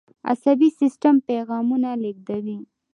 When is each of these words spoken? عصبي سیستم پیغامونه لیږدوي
عصبي 0.31 0.69
سیستم 0.79 1.15
پیغامونه 1.27 1.89
لیږدوي 2.03 2.57